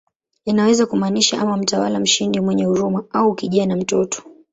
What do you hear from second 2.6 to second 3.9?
huruma" au "kijana,